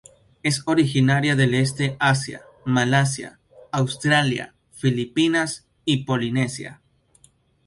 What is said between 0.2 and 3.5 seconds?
Es originaria del este de Asia, Malasia,